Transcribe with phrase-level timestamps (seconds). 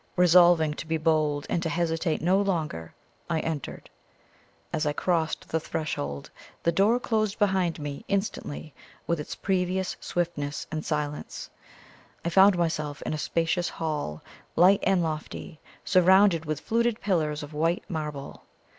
[0.15, 2.95] Resolving to be bold, and to hesitate no longer,
[3.29, 3.87] I entered.
[4.73, 6.31] As I crossed the threshold,
[6.63, 8.73] the door closed behind me instantly
[9.05, 11.51] with its previous swiftness and silence.
[12.25, 14.23] I found myself in a spacious hall,
[14.55, 18.45] light and lofty, surrounded with fluted pillars of white marble.